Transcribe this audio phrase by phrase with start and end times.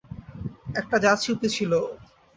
[0.75, 1.87] একটা জাত শিল্পী ছিল ও।